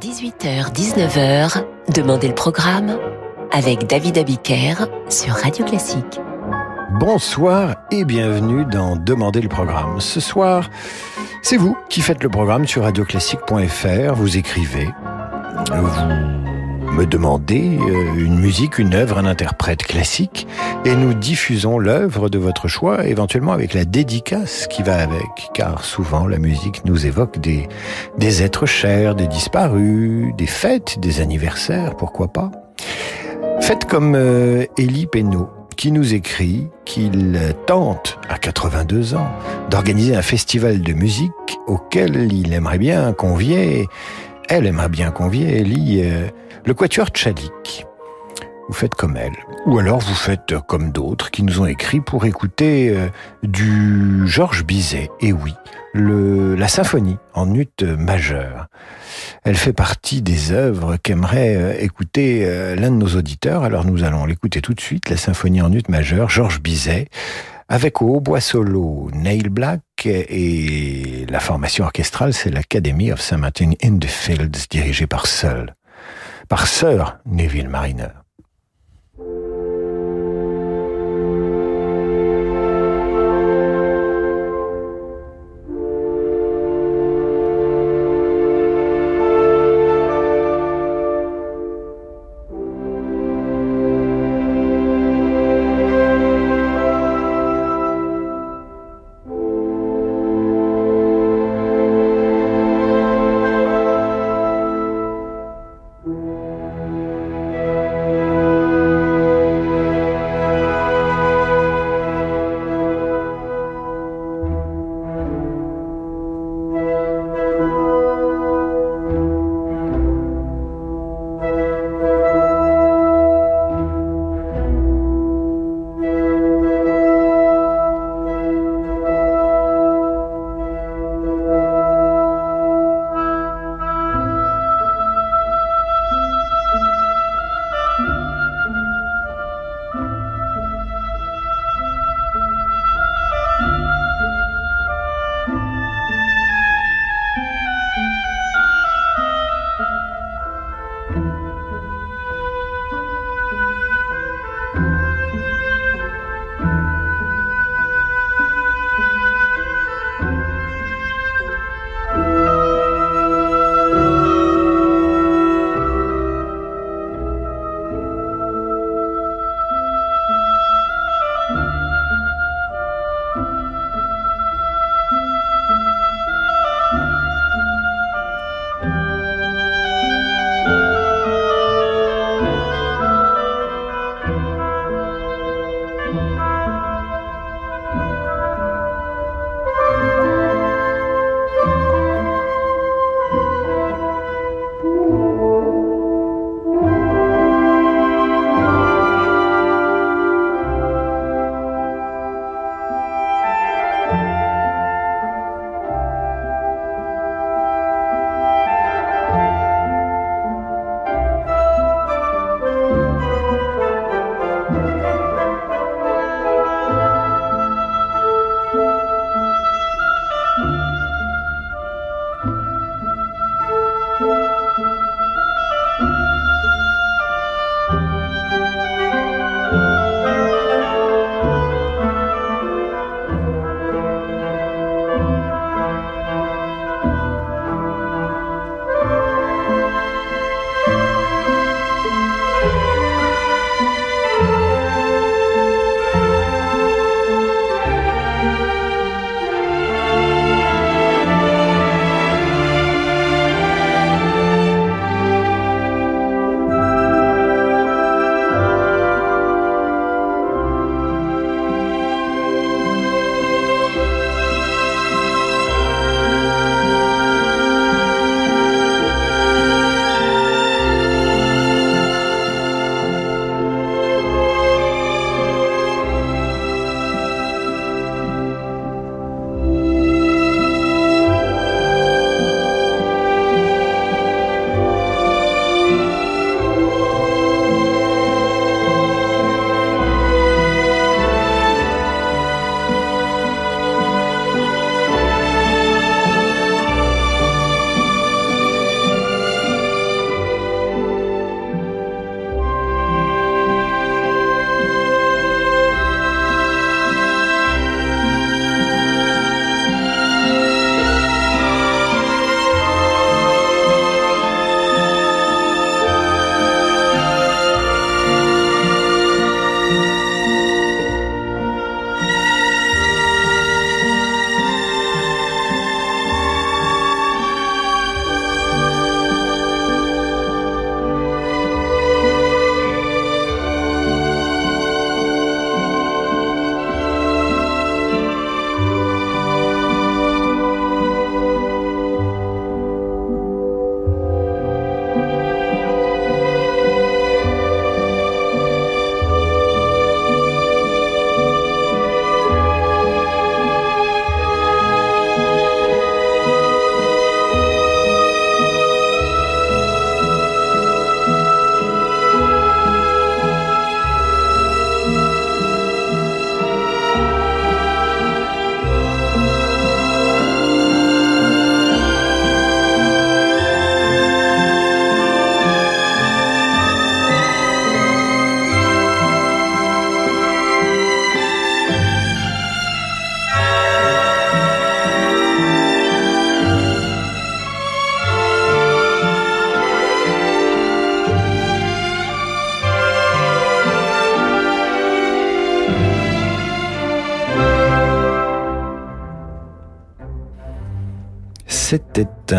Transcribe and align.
18h-19h, 0.00 1.64
Demandez 1.94 2.28
le 2.28 2.34
programme 2.34 2.98
avec 3.50 3.86
David 3.86 4.16
Abiker 4.16 4.74
sur 5.10 5.34
Radio 5.34 5.64
Classique. 5.64 6.20
Bonsoir 6.98 7.76
et 7.90 8.04
bienvenue 8.04 8.64
dans 8.64 8.96
Demandez 8.96 9.42
le 9.42 9.48
programme. 9.48 10.00
Ce 10.00 10.20
soir, 10.20 10.70
c'est 11.42 11.58
vous 11.58 11.76
qui 11.90 12.00
faites 12.00 12.22
le 12.22 12.30
programme 12.30 12.66
sur 12.66 12.84
radioclassique.fr, 12.84 14.14
vous 14.14 14.36
écrivez, 14.36 14.88
vous 15.74 16.41
me 16.92 17.06
demandez 17.06 17.78
euh, 17.80 18.14
une 18.16 18.38
musique, 18.38 18.78
une 18.78 18.94
œuvre, 18.94 19.18
un 19.18 19.24
interprète 19.24 19.82
classique, 19.82 20.46
et 20.84 20.94
nous 20.94 21.14
diffusons 21.14 21.78
l'œuvre 21.78 22.28
de 22.28 22.38
votre 22.38 22.68
choix, 22.68 23.06
éventuellement 23.06 23.52
avec 23.52 23.72
la 23.72 23.84
dédicace 23.84 24.66
qui 24.68 24.82
va 24.82 24.96
avec, 24.96 25.50
car 25.54 25.84
souvent 25.84 26.26
la 26.26 26.38
musique 26.38 26.84
nous 26.84 27.06
évoque 27.06 27.38
des, 27.38 27.68
êtres 28.42 28.66
chers, 28.66 29.14
des 29.14 29.26
disparus, 29.26 30.34
des 30.36 30.46
fêtes, 30.46 30.98
des 31.00 31.20
anniversaires, 31.20 31.96
pourquoi 31.96 32.28
pas. 32.28 32.50
Faites 33.60 33.86
comme 33.86 34.14
euh, 34.14 34.66
Pénaud, 35.10 35.48
qui 35.76 35.92
nous 35.92 36.12
écrit 36.12 36.68
qu'il 36.84 37.40
tente, 37.66 38.18
à 38.28 38.38
82 38.38 39.14
ans, 39.14 39.28
d'organiser 39.70 40.14
un 40.14 40.22
festival 40.22 40.82
de 40.82 40.92
musique 40.92 41.32
auquel 41.66 42.32
il 42.32 42.52
aimerait 42.52 42.78
bien 42.78 43.12
convier, 43.12 43.88
elle 44.48 44.66
aimerait 44.66 44.88
bien 44.88 45.10
convier, 45.10 45.58
Élie, 45.60 46.02
euh, 46.04 46.28
le 46.64 46.74
quatuor 46.74 47.08
Tchalik. 47.08 47.86
Vous 48.68 48.74
faites 48.74 48.94
comme 48.94 49.16
elle. 49.16 49.36
Ou 49.66 49.78
alors 49.78 50.00
vous 50.00 50.14
faites 50.14 50.54
comme 50.66 50.92
d'autres 50.92 51.30
qui 51.30 51.42
nous 51.42 51.60
ont 51.60 51.66
écrit 51.66 52.00
pour 52.00 52.24
écouter 52.24 52.90
euh, 52.90 53.08
du 53.42 54.26
Georges 54.26 54.64
Bizet. 54.64 55.10
Et 55.20 55.32
oui, 55.32 55.52
le, 55.92 56.54
la 56.54 56.68
symphonie 56.68 57.16
en 57.34 57.54
ut 57.54 57.66
majeur. 57.98 58.68
Elle 59.44 59.56
fait 59.56 59.72
partie 59.72 60.22
des 60.22 60.52
œuvres 60.52 60.96
qu'aimerait 60.96 61.56
euh, 61.56 61.74
écouter 61.80 62.42
euh, 62.44 62.76
l'un 62.76 62.90
de 62.90 62.96
nos 62.96 63.16
auditeurs. 63.16 63.64
Alors 63.64 63.84
nous 63.84 64.04
allons 64.04 64.24
l'écouter 64.24 64.60
tout 64.60 64.74
de 64.74 64.80
suite, 64.80 65.10
la 65.10 65.16
symphonie 65.16 65.60
en 65.60 65.72
ut 65.72 65.82
majeur, 65.88 66.30
Georges 66.30 66.60
Bizet, 66.60 67.08
avec 67.68 68.02
au 68.02 68.16
hautbois 68.16 68.40
solo 68.40 69.10
Neil 69.12 69.48
Black 69.48 69.82
et 70.04 71.26
la 71.28 71.40
formation 71.40 71.84
orchestrale, 71.84 72.34
c'est 72.34 72.50
l'Academy 72.50 73.12
of 73.12 73.20
St. 73.20 73.38
Martin 73.38 73.72
in 73.82 73.98
the 73.98 74.06
Fields, 74.06 74.66
dirigée 74.70 75.06
par 75.06 75.26
Seul, 75.26 75.74
par 76.48 76.66
Sir 76.66 77.18
Neville 77.26 77.68
Mariner. 77.68 78.21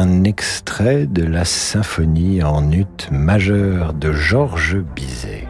Un 0.04 0.26
extrait 0.26 1.06
de 1.06 1.24
la 1.24 1.46
symphonie 1.46 2.44
en 2.44 2.74
ut 2.74 3.10
majeur 3.10 3.94
de 3.94 4.12
Georges 4.12 4.76
Bizet. 4.76 5.48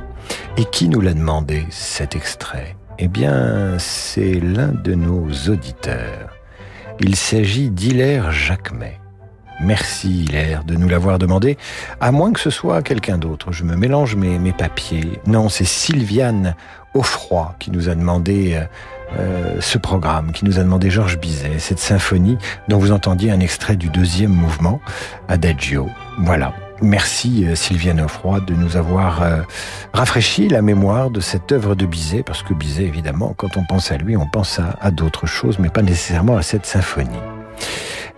Et 0.58 0.66
qui 0.66 0.90
nous 0.90 1.02
l'a 1.02 1.16
demandé, 1.16 1.66
cet 1.72 2.16
extrait? 2.16 2.76
Eh 3.00 3.08
bien, 3.08 3.80
c'est 3.80 4.40
l'un 4.40 4.68
de 4.68 4.94
nos 4.94 5.26
auditeurs. 5.50 6.38
Il 7.00 7.16
s'agit 7.16 7.72
d'Hilaire 7.72 8.32
Jacquemet. 8.32 9.00
Merci 9.60 10.26
Hilaire 10.26 10.64
de 10.64 10.76
nous 10.76 10.88
l'avoir 10.88 11.18
demandé, 11.18 11.58
à 12.00 12.12
moins 12.12 12.32
que 12.32 12.40
ce 12.40 12.52
soit 12.52 12.84
quelqu'un 12.84 13.18
d'autre. 13.18 13.52
Je 13.52 13.64
me 13.64 13.76
mélange 13.76 14.16
mes, 14.16 14.38
mes 14.38 14.54
papiers. 14.54 15.20
Non, 15.26 15.50
c'est 15.50 15.66
Sylviane 15.66 16.56
Offroy 16.94 17.56
qui 17.58 17.72
nous 17.72 17.90
a 17.90 17.96
demandé 17.96 18.62
euh, 19.18 19.24
euh, 19.24 19.58
ce 19.60 19.78
programme, 19.78 20.32
qui 20.32 20.46
nous 20.46 20.60
a 20.60 20.64
demandé 20.64 20.90
Georges 20.90 21.18
Bizet, 21.18 21.60
cette 21.60 21.80
symphonie 21.80 22.38
dont 22.68 22.78
vous 22.78 22.92
entendiez 22.92 23.32
un 23.32 23.40
extrait 23.40 23.76
du 23.76 23.90
deuxième 23.90 24.32
mouvement, 24.32 24.80
Adagio. 25.28 25.90
Voilà. 26.20 26.54
Merci 26.82 27.46
euh, 27.46 27.56
Sylviane 27.56 28.02
Offroy 28.02 28.42
de 28.42 28.54
nous 28.54 28.76
avoir 28.76 29.24
rafraîchi 29.94 30.50
la 30.50 30.62
mémoire 30.62 31.10
de 31.10 31.20
cette 31.20 31.52
œuvre 31.52 31.76
de 31.76 31.86
Bizet, 31.86 32.24
parce 32.24 32.44
que 32.44 32.54
Bizet, 32.54 32.84
évidemment, 32.84 33.34
quand 33.38 33.58
on 33.58 33.64
pense 33.64 33.92
à 33.92 33.98
lui, 33.98 34.18
on 34.18 34.28
pense 34.28 34.60
à, 34.60 34.78
à 34.82 34.92
d'autres 34.92 35.26
choses, 35.26 35.60
mais 35.60 35.70
pas 35.70 35.82
nécessairement 35.82 36.38
à 36.38 36.42
cette 36.42 36.66
symphonie. 36.66 37.10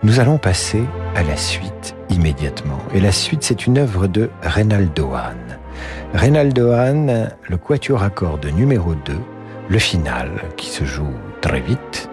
Nous 0.02 0.20
allons 0.20 0.38
passer 0.38 0.84
à 1.14 1.22
la 1.22 1.36
suite 1.36 1.94
immédiatement. 2.10 2.78
Et 2.94 3.00
la 3.00 3.12
suite, 3.12 3.42
c'est 3.42 3.66
une 3.66 3.78
œuvre 3.78 4.06
de 4.06 4.30
Reynaldo 4.42 5.14
Hahn. 5.14 5.58
Reynaldo 6.14 6.70
Hahn, 6.72 7.30
le 7.48 7.56
quatuor 7.56 8.02
à 8.02 8.10
cordes 8.10 8.46
numéro 8.46 8.94
2, 8.94 9.14
le 9.68 9.78
final, 9.78 10.30
qui 10.56 10.68
se 10.68 10.84
joue 10.84 11.14
très 11.40 11.60
vite. 11.60 12.08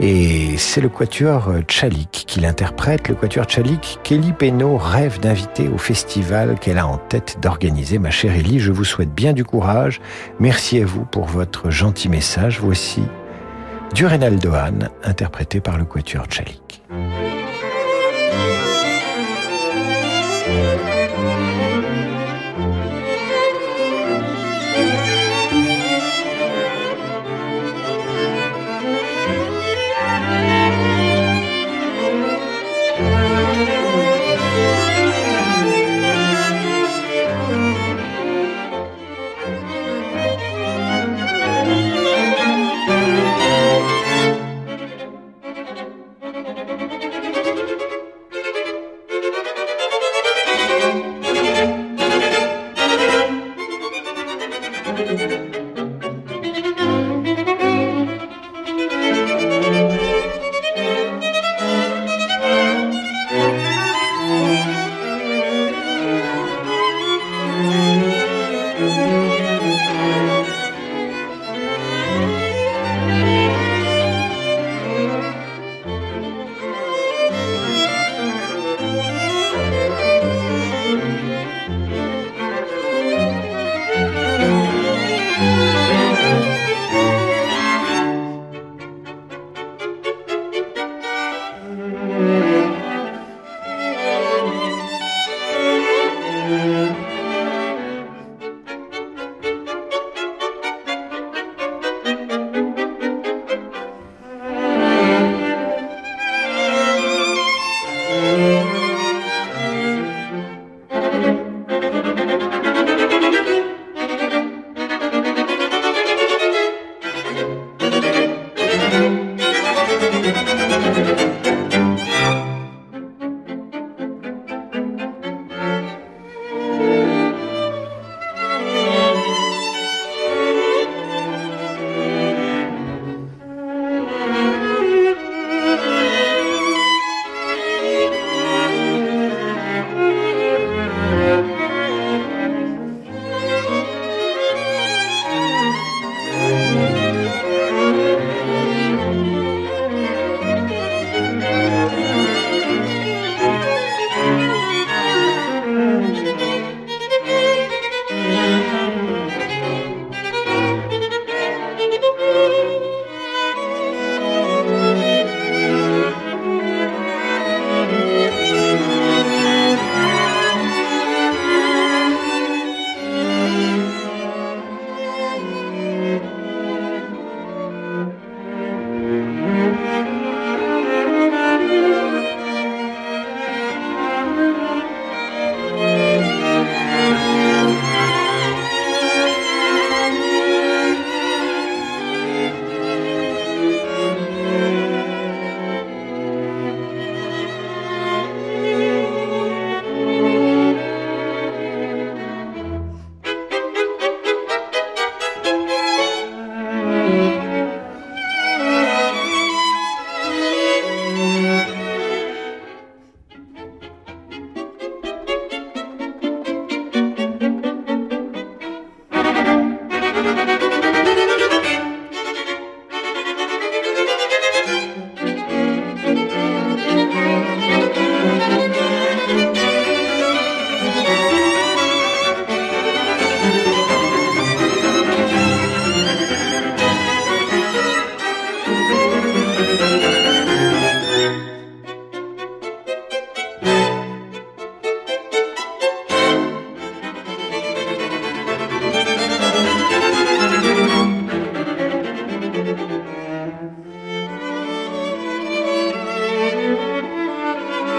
Et 0.00 0.56
c'est 0.58 0.80
le 0.80 0.88
quatuor 0.88 1.52
Tchalik 1.66 2.24
qui 2.26 2.40
l'interprète. 2.40 3.08
Le 3.08 3.16
quatuor 3.16 3.46
Tchalik, 3.46 3.98
Kelly 4.04 4.32
Peno 4.32 4.76
rêve 4.76 5.18
d'inviter 5.18 5.68
au 5.68 5.78
festival 5.78 6.58
qu'elle 6.60 6.78
a 6.78 6.86
en 6.86 6.98
tête 6.98 7.38
d'organiser. 7.42 7.98
Ma 7.98 8.10
chère 8.10 8.34
Ellie, 8.36 8.60
je 8.60 8.70
vous 8.70 8.84
souhaite 8.84 9.12
bien 9.12 9.32
du 9.32 9.44
courage. 9.44 10.00
Merci 10.38 10.80
à 10.80 10.86
vous 10.86 11.04
pour 11.04 11.24
votre 11.24 11.70
gentil 11.70 12.08
message. 12.08 12.60
Voici 12.60 13.02
du 13.94 14.06
Reynaldo 14.06 14.52
interprété 15.02 15.60
par 15.60 15.78
le 15.78 15.84
quatuor 15.84 16.26
Tchalik. 16.26 16.82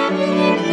Música 0.09 0.68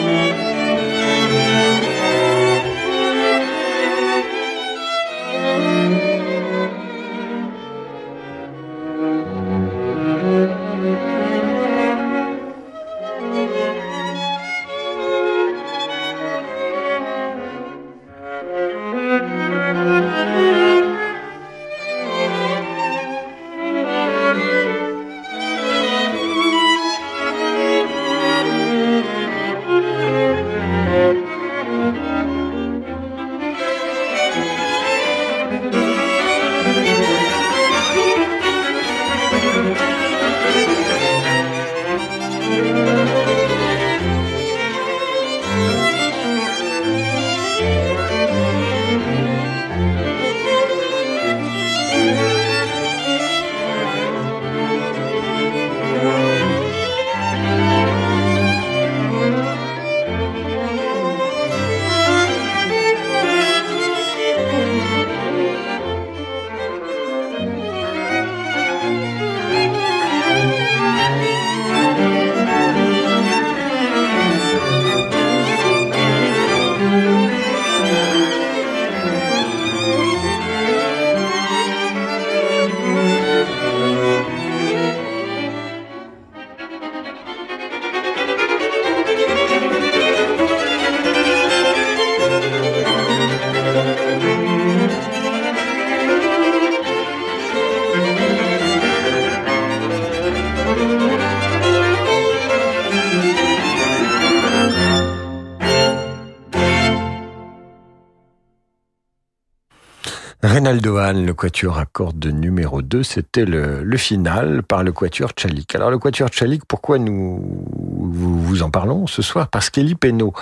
Hahn, 110.67 111.25
le 111.25 111.33
quatuor 111.33 111.79
à 111.79 111.87
cordes 111.87 112.27
numéro 112.27 112.83
2, 112.83 113.05
c'était 113.05 113.45
le, 113.45 113.85
le, 113.85 113.97
final 113.97 114.65
par 114.65 114.83
le 114.83 114.91
quatuor 114.91 115.31
Tchalik. 115.31 115.73
Alors 115.77 115.93
le 115.93 115.99
quatuor 115.99 116.29
Tchalik, 116.29 116.65
pourquoi 116.67 116.99
nous 116.99 117.65
vous, 117.69 118.63
en 118.65 118.71
parlons 118.71 119.07
ce 119.07 119.23
soir? 119.23 119.47
Parce 119.47 119.71
qu'Elie 119.71 119.95
Pénaud 119.95 120.33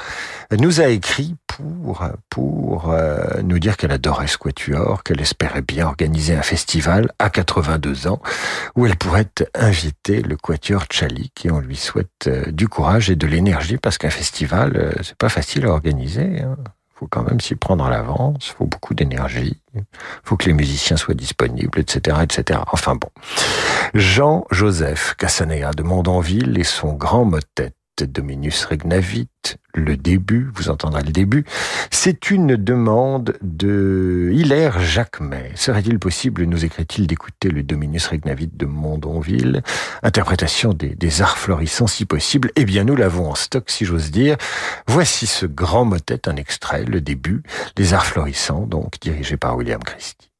nous 0.58 0.80
a 0.80 0.86
écrit 0.86 1.34
pour, 1.46 2.08
pour 2.30 2.90
euh, 2.90 3.42
nous 3.42 3.58
dire 3.58 3.76
qu'elle 3.76 3.92
adorait 3.92 4.26
ce 4.26 4.38
quatuor, 4.38 5.02
qu'elle 5.02 5.20
espérait 5.20 5.60
bien 5.60 5.86
organiser 5.86 6.34
un 6.34 6.42
festival 6.42 7.12
à 7.18 7.28
82 7.28 8.06
ans 8.06 8.22
où 8.76 8.86
elle 8.86 8.96
pourrait 8.96 9.28
inviter 9.54 10.22
le 10.22 10.36
quatuor 10.36 10.84
Tchalik 10.84 11.44
et 11.44 11.50
on 11.50 11.60
lui 11.60 11.76
souhaite 11.76 12.28
euh, 12.28 12.50
du 12.50 12.66
courage 12.66 13.10
et 13.10 13.16
de 13.16 13.26
l'énergie 13.26 13.76
parce 13.76 13.98
qu'un 13.98 14.08
festival, 14.08 14.72
euh, 14.76 14.92
c'est 15.02 15.18
pas 15.18 15.28
facile 15.28 15.66
à 15.66 15.68
organiser. 15.68 16.40
Hein 16.40 16.56
faut 16.94 17.06
quand 17.08 17.22
même 17.24 17.40
s'y 17.40 17.56
prendre 17.56 17.84
à 17.84 17.90
l'avance, 17.90 18.54
faut 18.56 18.66
beaucoup 18.66 18.94
d'énergie, 18.94 19.60
faut 20.22 20.36
que 20.36 20.46
les 20.46 20.52
musiciens 20.52 20.96
soient 20.96 21.14
disponibles, 21.14 21.80
etc., 21.80 22.18
etc. 22.22 22.60
Enfin 22.72 22.94
bon. 22.94 23.08
Jean-Joseph 23.94 25.14
Cassanega 25.18 25.72
de 25.72 25.82
Mondonville 25.82 26.58
et 26.58 26.64
son 26.64 26.92
grand 26.92 27.24
motet 27.24 27.72
Dominus 28.02 28.64
Regnavit, 28.64 29.28
le 29.72 29.96
début, 29.96 30.50
vous 30.54 30.68
entendrez 30.68 31.02
le 31.02 31.12
début, 31.12 31.44
c'est 31.90 32.30
une 32.30 32.56
demande 32.56 33.36
de 33.42 34.30
Hilaire 34.32 34.80
Jacquemet. 34.80 35.52
Serait-il 35.54 35.98
possible, 35.98 36.44
nous 36.44 36.64
écrit-il, 36.64 37.06
d'écouter 37.06 37.50
le 37.50 37.62
Dominus 37.62 38.08
Regnavit 38.08 38.50
de 38.52 38.66
Mondonville? 38.66 39.62
Interprétation 40.02 40.72
des, 40.72 40.94
des, 40.96 41.22
arts 41.22 41.38
florissants 41.38 41.86
si 41.86 42.04
possible. 42.04 42.50
Eh 42.56 42.64
bien, 42.64 42.84
nous 42.84 42.96
l'avons 42.96 43.30
en 43.30 43.34
stock, 43.34 43.70
si 43.70 43.84
j'ose 43.84 44.10
dire. 44.10 44.36
Voici 44.88 45.26
ce 45.26 45.46
grand 45.46 45.84
motet, 45.84 46.28
un 46.28 46.36
extrait, 46.36 46.84
le 46.84 47.00
début, 47.00 47.42
Les 47.76 47.94
arts 47.94 48.06
florissants, 48.06 48.66
donc 48.66 48.98
dirigé 49.00 49.36
par 49.36 49.56
William 49.56 49.82
Christie. 49.82 50.33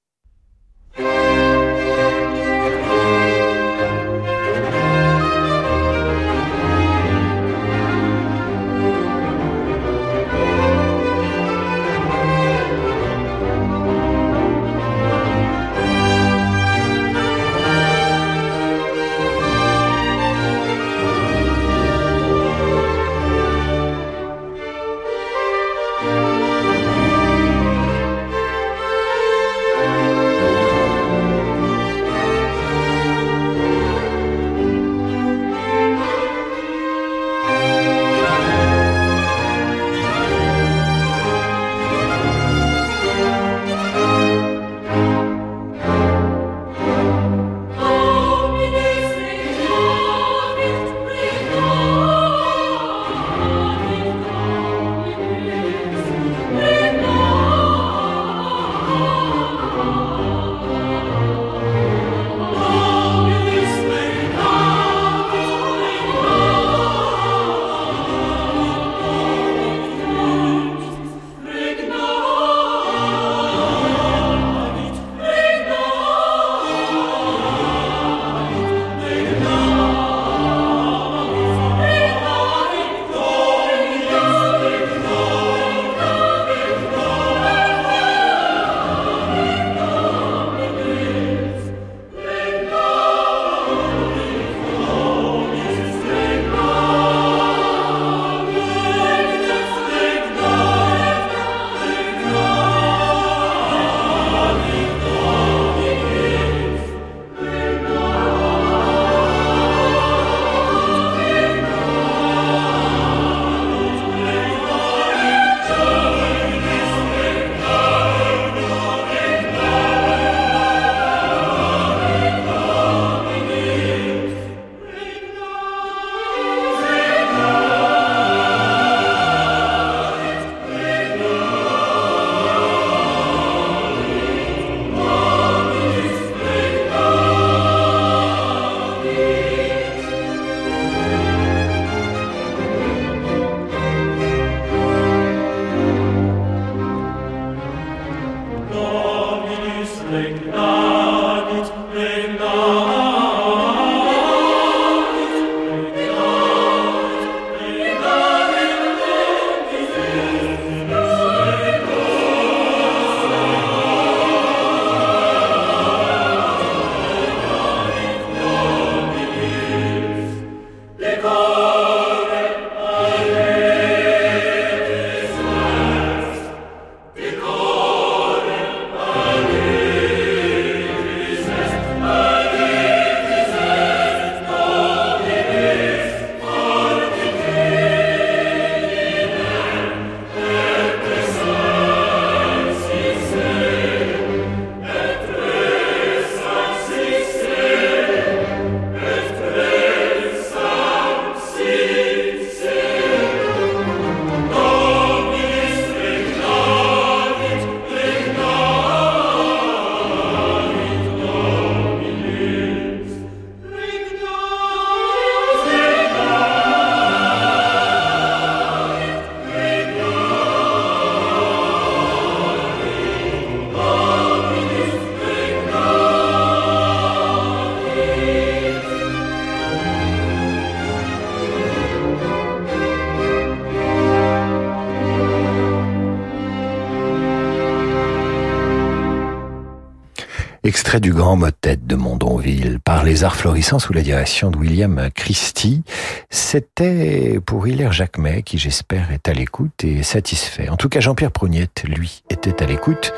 Extrait 240.66 240.98
du 240.98 241.12
grand 241.12 241.36
motet 241.36 241.76
de 241.76 241.94
Mondonville 241.94 242.78
par 242.82 243.04
les 243.04 243.22
arts 243.22 243.36
florissants 243.36 243.78
sous 243.78 243.92
la 243.92 244.00
direction 244.00 244.50
de 244.50 244.56
William 244.56 245.10
Christie. 245.14 245.82
C'était 246.30 247.38
pour 247.44 247.68
Hilaire 247.68 247.92
Jacquemet, 247.92 248.40
qui 248.40 248.56
j'espère 248.56 249.12
est 249.12 249.28
à 249.28 249.34
l'écoute 249.34 249.84
et 249.84 250.02
satisfait. 250.02 250.70
En 250.70 250.76
tout 250.76 250.88
cas, 250.88 251.00
Jean-Pierre 251.00 251.32
Prognette, 251.32 251.84
lui, 251.86 252.22
était 252.30 252.62
à 252.62 252.66
l'écoute. 252.66 253.12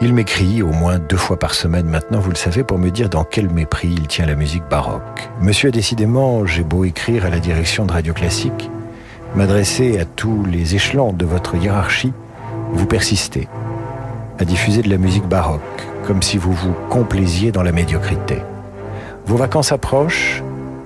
Il 0.00 0.12
m'écrit 0.12 0.60
au 0.60 0.72
moins 0.72 0.98
deux 0.98 1.16
fois 1.16 1.38
par 1.38 1.54
semaine 1.54 1.86
maintenant, 1.86 2.18
vous 2.18 2.30
le 2.30 2.36
savez, 2.36 2.64
pour 2.64 2.78
me 2.78 2.90
dire 2.90 3.08
dans 3.10 3.22
quel 3.22 3.48
mépris 3.48 3.90
il 3.92 4.08
tient 4.08 4.26
la 4.26 4.34
musique 4.34 4.68
baroque. 4.68 5.30
Monsieur, 5.40 5.70
décidément, 5.70 6.46
j'ai 6.46 6.64
beau 6.64 6.84
écrire 6.84 7.26
à 7.26 7.30
la 7.30 7.38
direction 7.38 7.86
de 7.86 7.92
Radio 7.92 8.12
Classique, 8.12 8.70
m'adresser 9.36 10.00
à 10.00 10.04
tous 10.04 10.44
les 10.44 10.74
échelons 10.74 11.12
de 11.12 11.26
votre 11.26 11.54
hiérarchie, 11.54 12.12
vous 12.72 12.86
persistez 12.86 13.46
à 14.40 14.44
diffuser 14.44 14.82
de 14.82 14.90
la 14.90 14.98
musique 14.98 15.28
baroque 15.28 15.62
comme 16.06 16.22
si 16.22 16.38
vous 16.38 16.52
vous 16.52 16.72
complaisiez 16.88 17.50
dans 17.50 17.62
la 17.62 17.72
médiocrité. 17.72 18.38
Vos 19.26 19.36
vacances 19.36 19.72
approchent, 19.72 20.42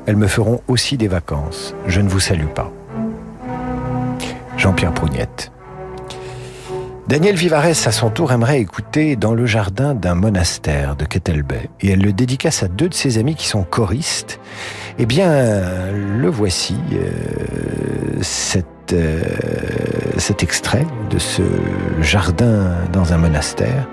elles 0.07 0.17
me 0.17 0.27
feront 0.27 0.63
aussi 0.67 0.97
des 0.97 1.09
vacances. 1.09 1.75
Je 1.87 2.01
ne 2.01 2.09
vous 2.09 2.21
salue 2.21 2.47
pas. 2.47 2.73
Jean-Pierre 4.57 4.95
Prougnette. 4.95 5.53
Daniel 7.07 7.35
Vivares, 7.35 7.67
à 7.67 7.75
son 7.75 8.09
tour, 8.09 8.33
aimerait 8.33 8.61
écouter 8.61 9.17
dans 9.17 9.35
le 9.35 9.45
jardin 9.45 9.95
d'un 9.95 10.15
monastère 10.15 10.97
de 10.97 11.05
Kettelbay. 11.05 11.69
Et 11.81 11.91
elle 11.91 12.01
le 12.01 12.13
dédicace 12.13 12.63
à 12.63 12.69
deux 12.69 12.89
de 12.89 12.95
ses 12.95 13.19
amis 13.19 13.35
qui 13.35 13.49
sont 13.49 13.65
choristes. 13.65 14.41
Eh 14.99 15.07
bien, 15.07 15.29
le 15.93 16.29
voici, 16.29 16.77
euh, 16.93 18.23
euh, 18.93 19.23
cet 20.19 20.43
extrait 20.43 20.87
de 21.11 21.19
ce 21.19 21.43
jardin 22.01 22.71
dans 22.93 23.13
un 23.13 23.19
monastère 23.19 23.87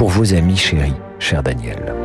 pour 0.00 0.08
vos 0.08 0.32
amis 0.32 0.56
chéris, 0.56 0.94
cher 1.18 1.42
Daniel. 1.42 1.99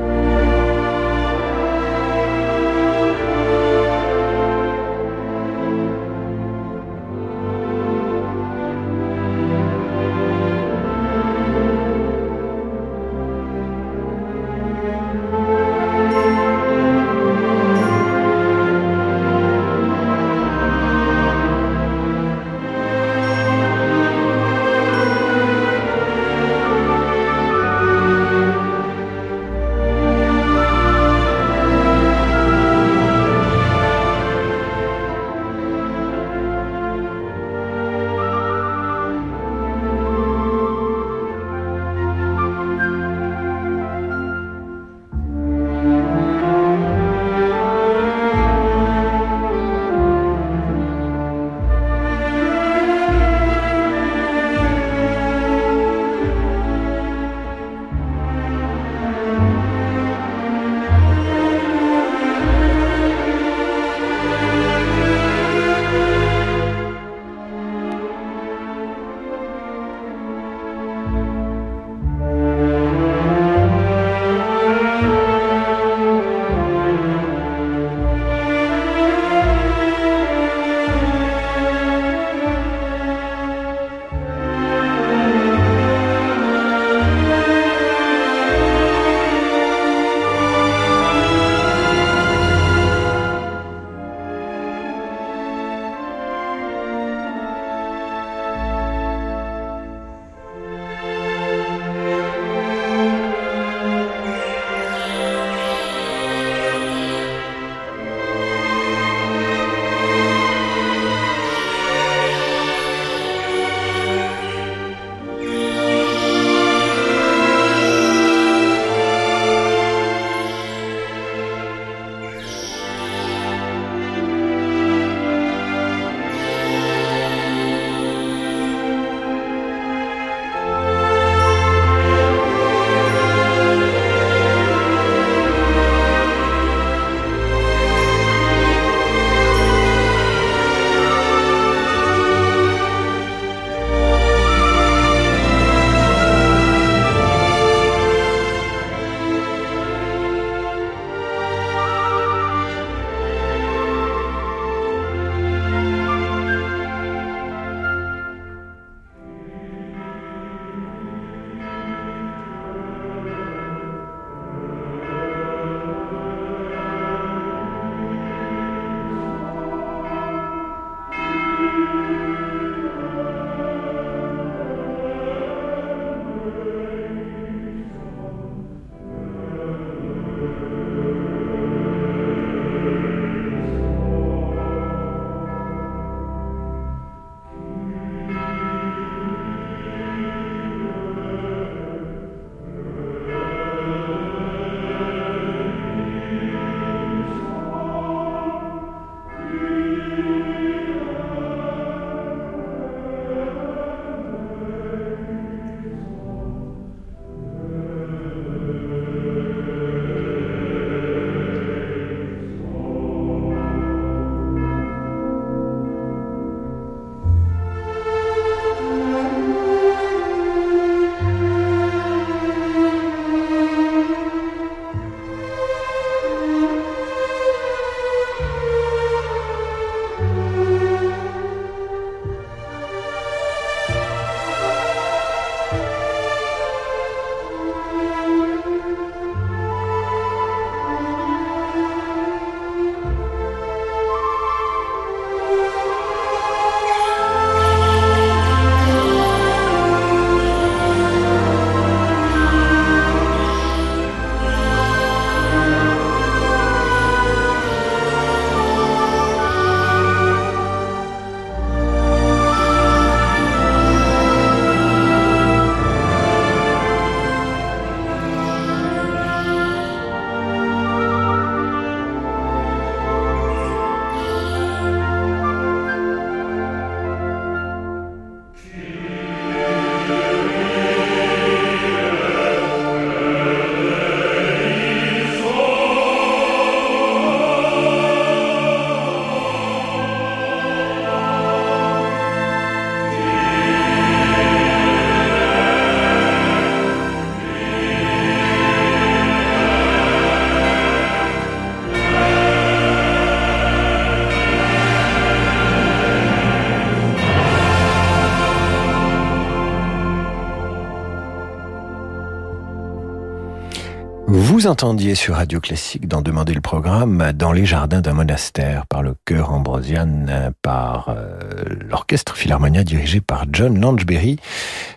Vous 314.65 314.71
entendiez 314.71 315.13
sur 315.13 315.35
Radio 315.35 315.59
Classique 315.59 316.07
dans 316.07 316.23
Demander 316.23 316.55
le 316.55 316.59
programme 316.59 317.33
dans 317.33 317.51
les 317.51 317.67
jardins 317.67 318.01
d'un 318.01 318.13
monastère 318.13 318.87
par 318.87 319.03
le 319.03 319.13
chœur 319.23 319.53
ambrosian 319.53 320.25
par 320.63 321.09
euh, 321.09 321.65
l'orchestre 321.87 322.35
Philharmonia 322.35 322.83
dirigé 322.83 323.21
par 323.21 323.45
John 323.51 323.79
Langeberry, 323.79 324.39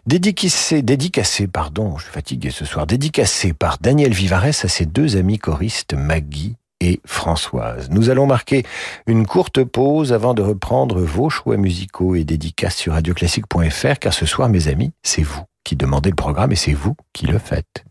dédicacé, 0.06 0.80
dédicacé, 0.80 1.48
pardon, 1.48 1.98
je 1.98 2.04
suis 2.04 2.12
fatigué 2.14 2.48
ce 2.48 2.64
soir, 2.64 2.86
dédicacé 2.86 3.52
par 3.52 3.76
Daniel 3.78 4.14
Vivares 4.14 4.46
à 4.46 4.52
ses 4.52 4.86
deux 4.86 5.18
amis 5.18 5.38
choristes 5.38 5.92
Maggie 5.92 6.56
et 6.80 7.02
Françoise. 7.04 7.90
Nous 7.90 8.08
allons 8.08 8.24
marquer 8.24 8.64
une 9.06 9.26
courte 9.26 9.62
pause 9.64 10.14
avant 10.14 10.32
de 10.32 10.40
reprendre 10.40 11.02
vos 11.02 11.28
choix 11.28 11.58
musicaux 11.58 12.14
et 12.14 12.24
dédicaces 12.24 12.76
sur 12.76 12.94
radioclassique.fr 12.94 13.98
car 14.00 14.14
ce 14.14 14.24
soir, 14.24 14.48
mes 14.48 14.68
amis, 14.68 14.92
c'est 15.02 15.22
vous 15.22 15.42
qui 15.62 15.76
demandez 15.76 16.08
le 16.08 16.16
programme 16.16 16.52
et 16.52 16.56
c'est 16.56 16.72
vous 16.72 16.96
qui 17.12 17.26
le 17.26 17.38
faites. 17.38 17.84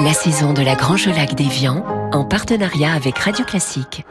La 0.00 0.12
saison 0.12 0.52
de 0.52 0.62
la 0.62 0.76
Grange 0.76 1.08
Lac 1.08 1.34
d'Evian 1.34 1.84
en 2.12 2.24
partenariat 2.24 2.92
avec 2.92 3.18
Radio 3.18 3.44
Classique. 3.44 4.06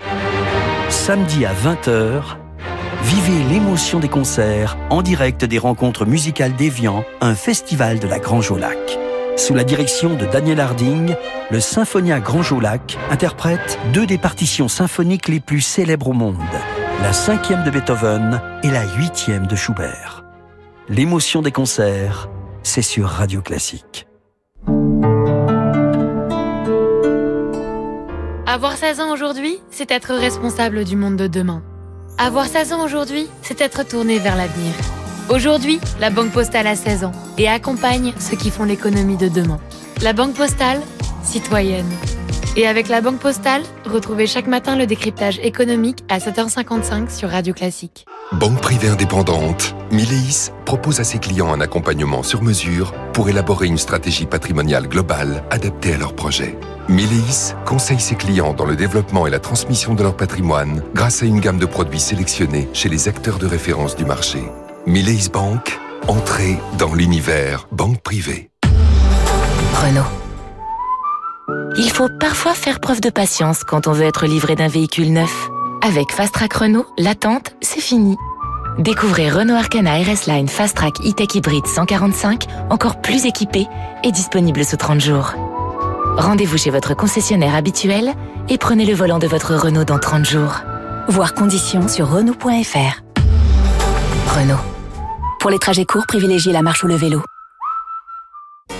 Samedi 0.89 1.45
à 1.45 1.53
20h, 1.53 2.35
vivez 3.03 3.43
l'émotion 3.49 3.99
des 3.99 4.09
concerts 4.09 4.77
en 4.89 5.01
direct 5.01 5.45
des 5.45 5.57
rencontres 5.57 6.05
musicales 6.05 6.53
d'Evian, 6.57 7.05
un 7.21 7.35
festival 7.35 7.99
de 7.99 8.07
la 8.07 8.19
Grange 8.19 8.51
au 8.51 8.57
Lac. 8.57 8.77
Sous 9.37 9.53
la 9.53 9.63
direction 9.63 10.15
de 10.15 10.25
Daniel 10.25 10.59
Harding, 10.59 11.15
le 11.49 11.59
Symphonia 11.61 12.19
Grange 12.19 12.51
au 12.51 12.59
Lac 12.59 12.97
interprète 13.09 13.79
deux 13.93 14.05
des 14.05 14.17
partitions 14.17 14.67
symphoniques 14.67 15.29
les 15.29 15.39
plus 15.39 15.61
célèbres 15.61 16.09
au 16.09 16.13
monde, 16.13 16.35
la 17.01 17.13
cinquième 17.13 17.63
de 17.63 17.71
Beethoven 17.71 18.41
et 18.61 18.71
la 18.71 18.83
huitième 18.97 19.47
de 19.47 19.55
Schubert. 19.55 20.25
L'émotion 20.89 21.41
des 21.41 21.53
concerts, 21.53 22.27
c'est 22.61 22.81
sur 22.81 23.07
Radio 23.07 23.41
Classique. 23.41 24.06
Avoir 28.57 28.75
16 28.75 29.01
ans 29.01 29.13
aujourd'hui, 29.13 29.59
c'est 29.69 29.91
être 29.91 30.15
responsable 30.15 30.83
du 30.83 30.95
monde 30.95 31.15
de 31.15 31.27
demain. 31.27 31.61
Avoir 32.17 32.47
16 32.47 32.73
ans 32.73 32.83
aujourd'hui, 32.83 33.27
c'est 33.43 33.61
être 33.61 33.87
tourné 33.87 34.17
vers 34.17 34.35
l'avenir. 34.35 34.73
Aujourd'hui, 35.29 35.79
la 35.99 36.09
Banque 36.09 36.31
Postale 36.31 36.65
a 36.65 36.75
16 36.75 37.03
ans 37.03 37.11
et 37.37 37.47
accompagne 37.47 38.15
ceux 38.17 38.35
qui 38.35 38.49
font 38.49 38.63
l'économie 38.63 39.15
de 39.15 39.27
demain. 39.27 39.59
La 40.01 40.13
Banque 40.13 40.33
Postale, 40.33 40.81
citoyenne. 41.21 41.85
Et 42.59 42.65
avec 42.65 42.87
la 42.87 43.01
Banque 43.01 43.19
Postale, 43.19 43.61
retrouvez 43.85 44.25
chaque 44.25 44.47
matin 44.47 44.75
le 44.75 44.87
décryptage 44.87 45.39
économique 45.43 46.03
à 46.09 46.17
7h55 46.17 47.15
sur 47.15 47.29
Radio 47.29 47.53
Classique. 47.53 48.07
Banque 48.31 48.59
privée 48.59 48.87
indépendante, 48.87 49.75
Mileis 49.91 50.51
propose 50.65 50.99
à 50.99 51.03
ses 51.03 51.19
clients 51.19 51.53
un 51.53 51.61
accompagnement 51.61 52.23
sur 52.23 52.41
mesure 52.41 52.95
pour 53.13 53.29
élaborer 53.29 53.67
une 53.67 53.77
stratégie 53.77 54.25
patrimoniale 54.25 54.87
globale 54.87 55.43
adaptée 55.51 55.93
à 55.93 55.97
leurs 55.97 56.15
projets. 56.15 56.57
Mileis 56.89 57.53
conseille 57.63 57.99
ses 57.99 58.15
clients 58.15 58.55
dans 58.55 58.65
le 58.65 58.75
développement 58.75 59.27
et 59.27 59.31
la 59.31 59.39
transmission 59.39 59.93
de 59.93 60.01
leur 60.01 60.17
patrimoine 60.17 60.81
grâce 60.95 61.21
à 61.21 61.27
une 61.27 61.39
gamme 61.39 61.59
de 61.59 61.67
produits 61.67 61.99
sélectionnés 61.99 62.67
chez 62.73 62.89
les 62.89 63.07
acteurs 63.07 63.37
de 63.37 63.45
référence 63.45 63.95
du 63.95 64.03
marché. 64.03 64.39
Mileis 64.87 65.29
Bank, 65.31 65.79
entrée 66.07 66.57
dans 66.79 66.95
l'univers 66.95 67.67
banque 67.71 68.01
privée. 68.01 68.49
Renault. 69.75 70.26
Il 71.79 71.91
faut 71.91 72.09
parfois 72.09 72.55
faire 72.55 72.79
preuve 72.79 73.01
de 73.01 73.11
patience 73.11 73.63
quand 73.63 73.85
on 73.85 73.91
veut 73.91 74.05
être 74.05 74.25
livré 74.25 74.55
d'un 74.55 74.67
véhicule 74.67 75.13
neuf. 75.13 75.47
Avec 75.83 76.11
Fast 76.11 76.33
Track 76.33 76.53
Renault, 76.53 76.87
l'attente, 76.97 77.55
c'est 77.61 77.79
fini. 77.79 78.17
Découvrez 78.79 79.29
Renault 79.29 79.53
Arcana 79.53 79.95
RS 79.97 80.25
Line 80.25 80.47
Fast 80.47 80.75
Track 80.75 80.95
E-Tech 81.05 81.35
Hybrid 81.35 81.67
145, 81.67 82.45
encore 82.71 82.99
plus 82.99 83.27
équipé 83.27 83.67
et 84.03 84.11
disponible 84.11 84.65
sous 84.65 84.77
30 84.77 84.99
jours. 84.99 85.35
Rendez-vous 86.17 86.57
chez 86.57 86.71
votre 86.71 86.95
concessionnaire 86.95 87.53
habituel 87.53 88.15
et 88.49 88.57
prenez 88.57 88.85
le 88.85 88.95
volant 88.95 89.19
de 89.19 89.27
votre 89.27 89.53
Renault 89.53 89.85
dans 89.85 89.99
30 89.99 90.25
jours. 90.25 90.61
Voir 91.09 91.35
conditions 91.35 91.87
sur 91.87 92.09
Renault.fr. 92.09 93.03
Renault. 94.35 94.55
Pour 95.39 95.51
les 95.51 95.59
trajets 95.59 95.85
courts, 95.85 96.07
privilégiez 96.07 96.53
la 96.53 96.63
marche 96.63 96.83
ou 96.83 96.87
le 96.87 96.95
vélo. 96.95 97.21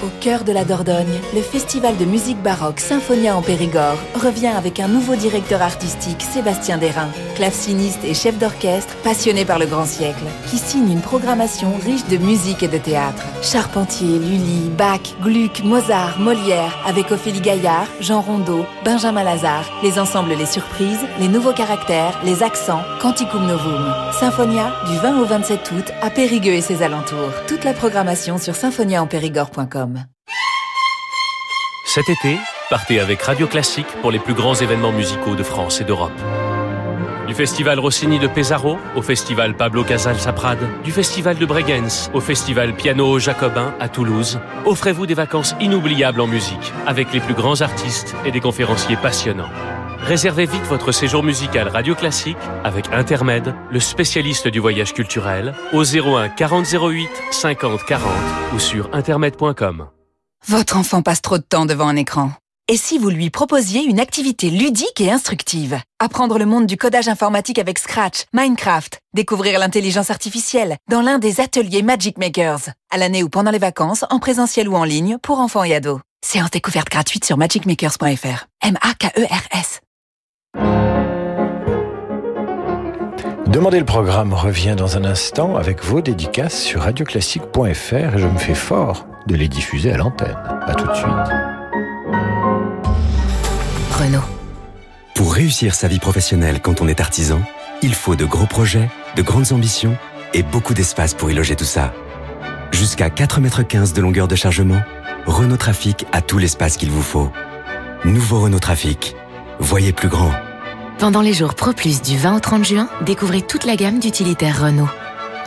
Au 0.03 0.09
cœur 0.21 0.43
de 0.43 0.51
la 0.51 0.63
Dordogne, 0.63 1.19
le 1.33 1.41
festival 1.41 1.97
de 1.97 2.05
musique 2.05 2.41
baroque 2.43 2.79
Symphonia 2.79 3.35
en 3.35 3.41
Périgord 3.41 3.97
revient 4.13 4.53
avec 4.55 4.79
un 4.79 4.87
nouveau 4.87 5.15
directeur 5.15 5.63
artistique, 5.63 6.21
Sébastien 6.21 6.77
Derain, 6.77 7.09
claveciniste 7.35 8.03
et 8.03 8.13
chef 8.13 8.37
d'orchestre 8.37 8.95
passionné 9.03 9.43
par 9.43 9.57
le 9.57 9.65
grand 9.65 9.85
siècle, 9.85 10.23
qui 10.51 10.59
signe 10.59 10.91
une 10.91 11.01
programmation 11.01 11.73
riche 11.83 12.05
de 12.05 12.17
musique 12.17 12.61
et 12.61 12.67
de 12.67 12.77
théâtre. 12.77 13.23
Charpentier, 13.41 14.19
Lully, 14.19 14.69
Bach, 14.77 15.01
Gluck, 15.23 15.63
Mozart, 15.63 16.19
Molière, 16.19 16.77
avec 16.85 17.11
Ophélie 17.11 17.41
Gaillard, 17.41 17.87
Jean 17.99 18.21
Rondeau, 18.21 18.65
Benjamin 18.85 19.23
Lazare, 19.23 19.65
les 19.81 19.97
ensembles 19.97 20.35
Les 20.37 20.45
Surprises, 20.45 21.05
les 21.19 21.27
nouveaux 21.27 21.53
caractères, 21.53 22.19
les 22.23 22.43
accents, 22.43 22.81
Canticum 23.01 23.47
Novum. 23.47 23.91
Symphonia, 24.19 24.73
du 24.87 24.97
20 24.97 25.21
au 25.21 25.25
27 25.25 25.71
août, 25.71 25.91
à 26.03 26.11
Périgueux 26.11 26.53
et 26.53 26.61
ses 26.61 26.83
alentours. 26.83 27.33
Toute 27.47 27.63
la 27.63 27.73
programmation 27.73 28.37
sur 28.37 28.55
symphoniaenpérigord.com. 28.55 29.76
Cet 31.85 32.09
été, 32.09 32.37
partez 32.69 32.99
avec 32.99 33.21
Radio 33.21 33.47
Classique 33.47 33.87
pour 34.01 34.11
les 34.11 34.19
plus 34.19 34.33
grands 34.33 34.55
événements 34.55 34.91
musicaux 34.91 35.35
de 35.35 35.43
France 35.43 35.81
et 35.81 35.83
d'Europe. 35.83 36.11
Du 37.27 37.33
festival 37.33 37.79
Rossini 37.79 38.19
de 38.19 38.27
Pesaro 38.27 38.77
au 38.95 39.01
festival 39.01 39.55
Pablo 39.55 39.83
Casals 39.83 40.27
à 40.27 40.33
Prades, 40.33 40.65
du 40.83 40.91
festival 40.91 41.37
de 41.37 41.45
Bregenz 41.45 42.09
au 42.13 42.21
festival 42.21 42.73
Piano 42.73 43.19
Jacobin 43.19 43.73
à 43.79 43.89
Toulouse, 43.89 44.39
offrez-vous 44.65 45.05
des 45.05 45.13
vacances 45.13 45.53
inoubliables 45.59 46.21
en 46.21 46.27
musique 46.27 46.73
avec 46.85 47.11
les 47.11 47.19
plus 47.19 47.33
grands 47.33 47.61
artistes 47.61 48.15
et 48.25 48.31
des 48.31 48.39
conférenciers 48.39 48.95
passionnants. 48.95 49.49
Réservez 49.99 50.45
vite 50.45 50.63
votre 50.63 50.91
séjour 50.91 51.23
musical 51.23 51.67
Radio 51.67 51.95
Classique 51.95 52.37
avec 52.63 52.87
Intermed, 52.93 53.53
le 53.71 53.79
spécialiste 53.79 54.47
du 54.47 54.59
voyage 54.59 54.93
culturel, 54.93 55.53
au 55.73 55.83
01 55.83 56.29
40 56.29 56.65
08 56.65 57.09
50 57.31 57.83
40 57.85 58.11
ou 58.53 58.59
sur 58.59 58.93
intermed.com. 58.93 59.89
Votre 60.47 60.77
enfant 60.77 61.01
passe 61.01 61.21
trop 61.21 61.37
de 61.37 61.43
temps 61.43 61.65
devant 61.65 61.87
un 61.87 61.95
écran. 61.95 62.31
Et 62.69 62.77
si 62.77 62.97
vous 62.97 63.09
lui 63.09 63.29
proposiez 63.29 63.81
une 63.81 63.99
activité 63.99 64.49
ludique 64.49 64.99
et 64.99 65.09
instructive? 65.09 65.79
Apprendre 65.99 66.37
le 66.37 66.45
monde 66.45 66.65
du 66.65 66.75
codage 66.75 67.07
informatique 67.07 67.59
avec 67.59 67.79
Scratch, 67.79 68.25
Minecraft, 68.33 68.99
découvrir 69.13 69.57
l'intelligence 69.57 70.09
artificielle 70.09 70.75
dans 70.89 71.01
l'un 71.01 71.17
des 71.17 71.39
ateliers 71.39 71.81
Magic 71.81 72.17
Makers, 72.17 72.69
à 72.91 72.97
l'année 72.97 73.23
ou 73.23 73.29
pendant 73.29 73.51
les 73.51 73.57
vacances, 73.57 74.03
en 74.09 74.19
présentiel 74.19 74.67
ou 74.67 74.75
en 74.75 74.83
ligne, 74.83 75.17
pour 75.23 75.39
enfants 75.39 75.63
et 75.63 75.75
ados. 75.75 76.01
Séance 76.25 76.51
découverte 76.51 76.89
gratuite 76.89 77.23
sur 77.23 77.37
magicmakers.fr. 77.37 78.47
M-A-K-E-R-S. 78.61 79.81
Demandez 83.47 83.79
le 83.79 83.85
programme 83.85 84.33
revient 84.33 84.75
dans 84.77 84.97
un 84.97 85.05
instant 85.05 85.55
avec 85.55 85.81
vos 85.83 86.01
dédicaces 86.01 86.61
sur 86.61 86.81
radioclassique.fr 86.81 87.93
et 87.93 88.17
je 88.17 88.27
me 88.27 88.37
fais 88.37 88.53
fort 88.53 89.07
de 89.25 89.35
les 89.35 89.47
diffuser 89.47 89.91
à 89.91 89.97
l'antenne. 89.97 90.37
A 90.67 90.75
tout 90.75 90.85
de 90.85 90.93
suite. 90.93 91.07
Renault. 93.97 94.21
Pour 95.15 95.33
réussir 95.33 95.75
sa 95.75 95.87
vie 95.87 95.99
professionnelle 95.99 96.61
quand 96.61 96.81
on 96.81 96.89
est 96.89 96.99
artisan, 96.99 97.39
il 97.81 97.95
faut 97.95 98.17
de 98.17 98.25
gros 98.25 98.47
projets, 98.47 98.89
de 99.15 99.21
grandes 99.21 99.53
ambitions 99.53 99.95
et 100.33 100.43
beaucoup 100.43 100.73
d'espace 100.73 101.13
pour 101.13 101.31
y 101.31 101.33
loger 101.33 101.55
tout 101.55 101.63
ça. 101.63 101.93
Jusqu'à 102.71 103.07
4,15 103.07 103.39
mètres 103.39 103.93
de 103.93 104.01
longueur 104.01 104.27
de 104.27 104.35
chargement, 104.35 104.81
Renault 105.25 105.57
Trafic 105.57 106.05
a 106.11 106.21
tout 106.21 106.37
l'espace 106.37 106.75
qu'il 106.75 106.91
vous 106.91 107.01
faut. 107.01 107.31
Nouveau 108.03 108.41
Renault 108.41 108.59
Trafic. 108.59 109.15
Voyez 109.59 109.93
plus 109.93 110.09
grand. 110.09 110.31
Pendant 110.99 111.21
les 111.21 111.33
jours 111.33 111.55
Pro 111.55 111.73
Plus 111.73 112.01
du 112.01 112.17
20 112.17 112.37
au 112.37 112.39
30 112.39 112.65
juin, 112.65 112.89
découvrez 113.05 113.41
toute 113.41 113.65
la 113.65 113.75
gamme 113.75 113.99
d'utilitaires 113.99 114.63
Renault. 114.63 114.89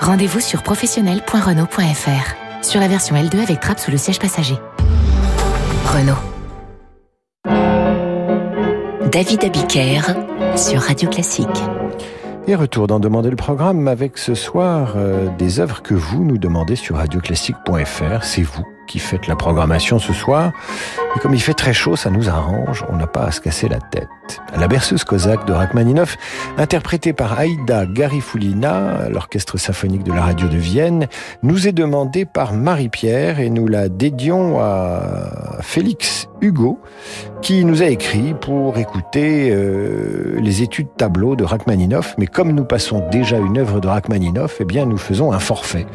Rendez-vous 0.00 0.40
sur 0.40 0.62
professionnel.renault.fr. 0.62 2.62
Sur 2.62 2.80
la 2.80 2.88
version 2.88 3.16
L2 3.16 3.42
avec 3.42 3.60
trappe 3.60 3.78
sous 3.78 3.90
le 3.90 3.96
siège 3.96 4.18
passager. 4.18 4.56
Renault. 5.86 6.14
David 9.10 9.44
Abiker 9.44 10.02
sur 10.56 10.82
Radio 10.82 11.08
Classique. 11.08 11.48
Et 12.46 12.54
retour 12.54 12.86
d'en 12.86 13.00
demander 13.00 13.30
le 13.30 13.36
programme 13.36 13.88
avec 13.88 14.18
ce 14.18 14.34
soir 14.34 14.94
euh, 14.96 15.28
des 15.38 15.60
œuvres 15.60 15.82
que 15.82 15.94
vous 15.94 16.24
nous 16.24 16.38
demandez 16.38 16.76
sur 16.76 16.96
radioclassique.fr. 16.96 18.24
C'est 18.24 18.42
vous 18.42 18.64
qui 18.90 18.98
faites 18.98 19.28
la 19.28 19.36
programmation 19.36 20.00
ce 20.00 20.12
soir. 20.12 20.50
Et 21.14 21.20
comme 21.20 21.32
il 21.32 21.40
fait 21.40 21.54
très 21.54 21.72
chaud, 21.72 21.94
ça 21.94 22.10
nous 22.10 22.28
arrange, 22.28 22.84
on 22.88 22.96
n'a 22.96 23.06
pas 23.06 23.22
à 23.22 23.30
se 23.30 23.40
casser 23.40 23.68
la 23.68 23.78
tête. 23.78 24.08
La 24.56 24.66
berceuse 24.66 25.04
cosaque 25.04 25.46
de 25.46 25.52
Rachmaninoff, 25.52 26.16
interprétée 26.58 27.12
par 27.12 27.38
Aïda 27.38 27.86
Garifulina, 27.86 29.08
l'orchestre 29.08 29.58
symphonique 29.58 30.02
de 30.02 30.12
la 30.12 30.22
radio 30.22 30.48
de 30.48 30.56
Vienne, 30.56 31.06
nous 31.42 31.68
est 31.68 31.72
demandée 31.72 32.24
par 32.24 32.52
Marie-Pierre 32.52 33.38
et 33.38 33.48
nous 33.48 33.68
la 33.68 33.88
dédions 33.88 34.60
à 34.60 35.60
Félix 35.60 36.28
Hugo, 36.40 36.80
qui 37.42 37.64
nous 37.64 37.82
a 37.82 37.86
écrit 37.86 38.34
pour 38.34 38.78
écouter 38.78 39.50
euh, 39.50 40.38
les 40.40 40.62
études 40.62 40.88
tableau 40.96 41.36
de 41.36 41.44
Rachmaninoff. 41.44 42.14
Mais 42.18 42.26
comme 42.26 42.52
nous 42.52 42.64
passons 42.64 43.08
déjà 43.10 43.38
une 43.38 43.58
œuvre 43.58 43.80
de 43.80 43.88
Rachmaninoff, 43.88 44.56
eh 44.60 44.64
bien 44.64 44.84
nous 44.84 44.98
faisons 44.98 45.32
un 45.32 45.38
forfait. 45.38 45.86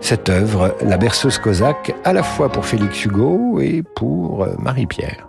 Cette 0.00 0.28
œuvre, 0.28 0.76
la 0.84 0.98
berceuse 0.98 1.38
cosaque, 1.38 1.94
à 2.04 2.12
la 2.12 2.22
fois 2.22 2.33
pour 2.36 2.66
Félix 2.66 3.04
Hugo 3.04 3.60
et 3.60 3.82
pour 3.94 4.42
euh, 4.42 4.56
Marie-Pierre. 4.58 5.28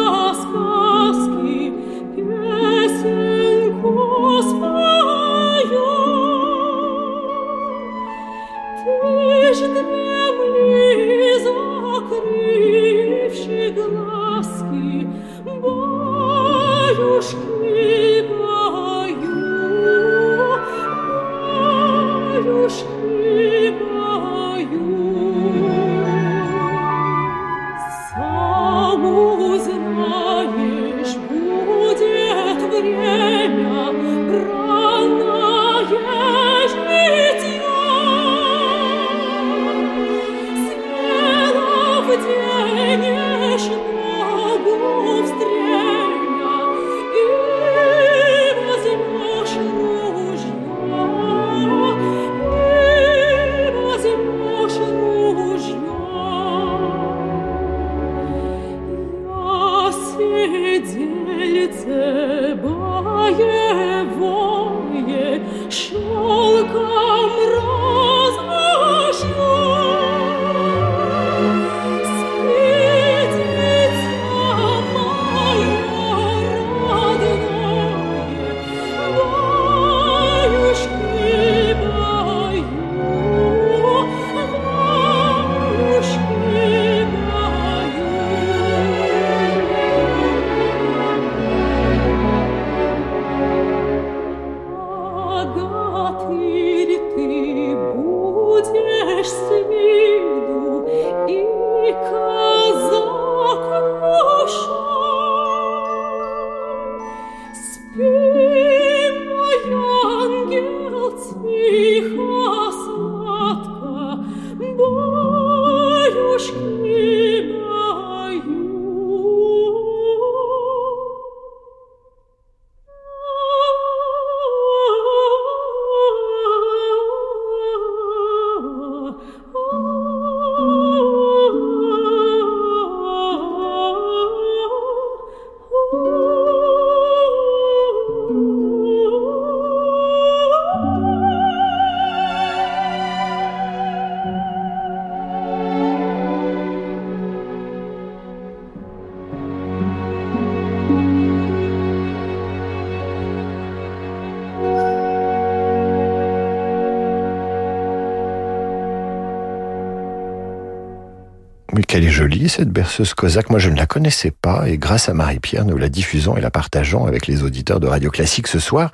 euh, 161.95 161.99
Marie-Pierre. 161.99 162.49
cette 162.49 162.69
berceuse 162.69 163.13
cosaque. 163.13 163.49
Moi, 163.49 163.59
je 163.59 163.69
ne 163.69 163.77
la 163.77 163.85
connaissais 163.85 164.31
pas 164.31 164.67
et 164.67 164.77
grâce 164.77 165.09
à 165.09 165.13
Marie-Pierre, 165.13 165.65
nous 165.65 165.77
la 165.77 165.89
diffusons 165.89 166.37
et 166.37 166.41
la 166.41 166.51
partageons 166.51 167.05
avec 167.05 167.27
les 167.27 167.43
auditeurs 167.43 167.79
de 167.79 167.87
Radio 167.87 168.09
Classique 168.11 168.47
ce 168.47 168.59
soir. 168.59 168.91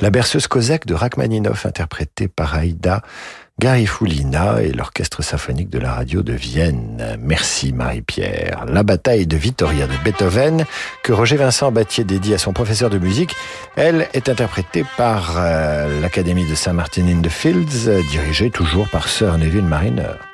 La 0.00 0.10
berceuse 0.10 0.46
cosaque 0.46 0.86
de 0.86 0.94
Rachmaninoff, 0.94 1.66
interprétée 1.66 2.28
par 2.28 2.54
Aïda 2.54 3.02
Garifulina 3.60 4.62
et 4.62 4.70
l'Orchestre 4.70 5.22
symphonique 5.22 5.68
de 5.68 5.80
la 5.80 5.92
radio 5.92 6.22
de 6.22 6.32
Vienne. 6.32 7.18
Merci 7.20 7.72
Marie-Pierre. 7.72 8.66
La 8.68 8.84
bataille 8.84 9.26
de 9.26 9.36
Vittoria 9.36 9.88
de 9.88 10.04
Beethoven, 10.04 10.64
que 11.02 11.12
Roger 11.12 11.36
Vincent 11.36 11.72
Battier 11.72 12.04
dédie 12.04 12.34
à 12.34 12.38
son 12.38 12.52
professeur 12.52 12.88
de 12.88 12.98
musique, 12.98 13.34
elle 13.74 14.06
est 14.14 14.28
interprétée 14.28 14.84
par 14.96 15.34
euh, 15.38 16.00
l'Académie 16.00 16.48
de 16.48 16.54
Saint-Martin-in-the-Fields, 16.54 18.04
dirigée 18.10 18.50
toujours 18.50 18.88
par 18.88 19.08
Sir 19.08 19.36
Neville 19.38 19.64
Mariner. 19.64 20.27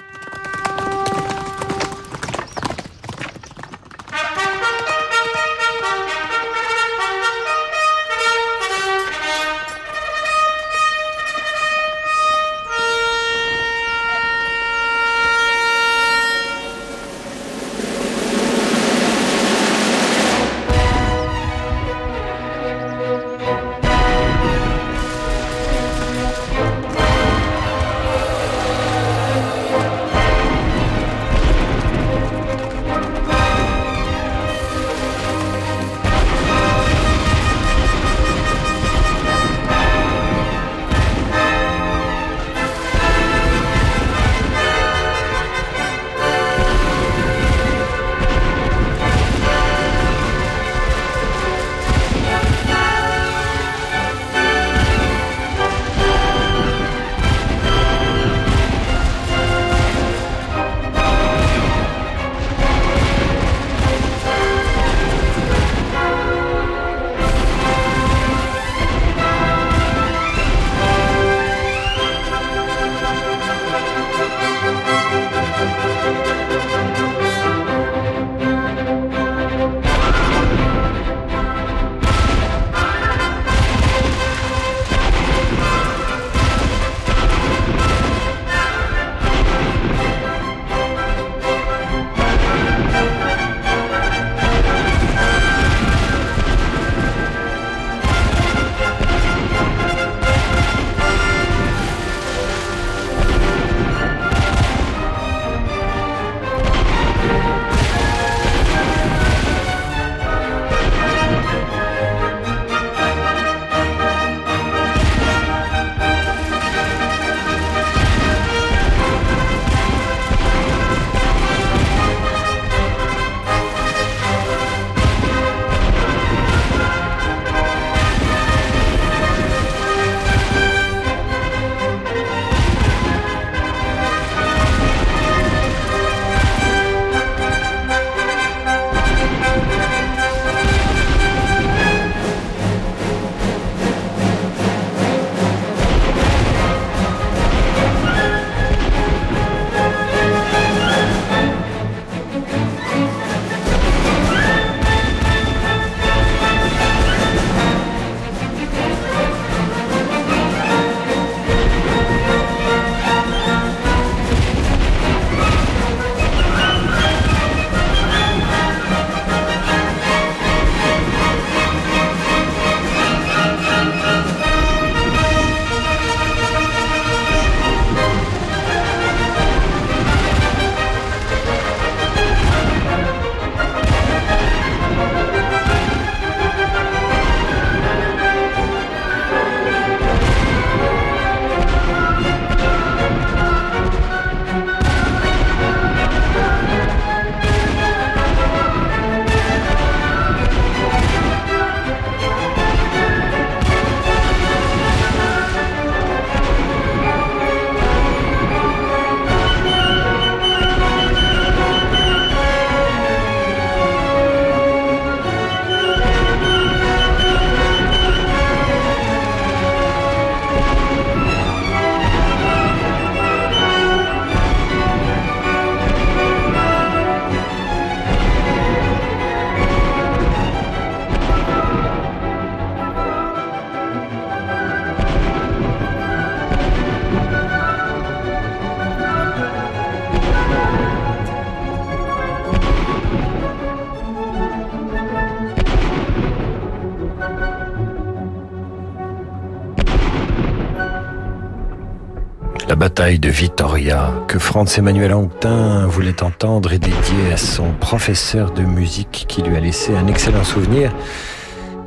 Bataille 252.84 253.18
de 253.18 253.30
Vitoria 253.30 254.12
que 254.28 254.38
Franz 254.38 254.78
Emmanuel 254.78 255.14
Anquetin 255.14 255.86
voulait 255.86 256.22
entendre 256.22 256.74
et 256.74 256.78
dédier 256.78 257.32
à 257.32 257.38
son 257.38 257.72
professeur 257.72 258.50
de 258.50 258.60
musique 258.60 259.24
qui 259.26 259.40
lui 259.40 259.56
a 259.56 259.60
laissé 259.60 259.96
un 259.96 260.06
excellent 260.06 260.44
souvenir, 260.44 260.92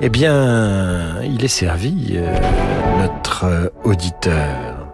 eh 0.02 0.10
bien, 0.10 1.22
il 1.22 1.46
est 1.46 1.50
servi, 1.50 2.14
euh, 2.16 2.36
notre 3.00 3.72
auditeur, 3.84 4.88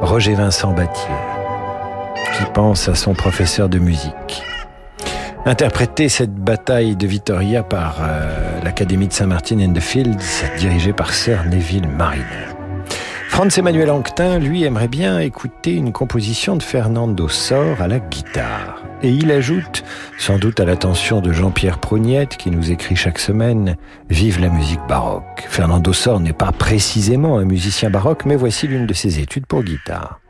Roger 0.00 0.36
Vincent 0.36 0.72
Battier, 0.72 1.20
qui 2.38 2.44
pense 2.54 2.88
à 2.88 2.94
son 2.94 3.12
professeur 3.12 3.68
de 3.68 3.78
musique. 3.78 4.42
Interpréter 5.44 6.08
cette 6.08 6.34
bataille 6.34 6.96
de 6.96 7.06
Vitoria 7.06 7.62
par 7.62 7.98
euh, 8.00 8.62
l'Académie 8.64 9.08
de 9.08 9.12
Saint-Martin 9.12 9.58
in 9.58 9.74
the 9.74 9.80
Fields, 9.80 10.46
dirigée 10.56 10.94
par 10.94 11.12
Sir 11.12 11.44
Neville 11.44 11.88
Mariner. 11.88 12.51
Franz 13.32 13.58
Emmanuel 13.58 13.90
Anquetin, 13.90 14.38
lui, 14.38 14.62
aimerait 14.62 14.88
bien 14.88 15.18
écouter 15.18 15.72
une 15.72 15.90
composition 15.90 16.54
de 16.54 16.62
Fernando 16.62 17.28
Sor 17.28 17.80
à 17.80 17.88
la 17.88 17.98
guitare. 17.98 18.82
Et 19.02 19.08
il 19.08 19.30
ajoute, 19.32 19.84
sans 20.18 20.38
doute 20.38 20.60
à 20.60 20.66
l'attention 20.66 21.22
de 21.22 21.32
Jean-Pierre 21.32 21.78
Prognette, 21.78 22.36
qui 22.36 22.50
nous 22.50 22.70
écrit 22.70 22.94
chaque 22.94 23.18
semaine, 23.18 23.78
Vive 24.10 24.38
la 24.38 24.50
musique 24.50 24.86
baroque. 24.86 25.46
Fernando 25.48 25.94
Sor 25.94 26.20
n'est 26.20 26.34
pas 26.34 26.52
précisément 26.52 27.38
un 27.38 27.46
musicien 27.46 27.88
baroque, 27.88 28.26
mais 28.26 28.36
voici 28.36 28.68
l'une 28.68 28.86
de 28.86 28.92
ses 28.92 29.18
études 29.18 29.46
pour 29.46 29.62
guitare. 29.62 30.20